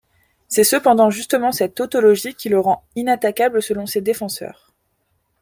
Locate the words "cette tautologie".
1.51-2.33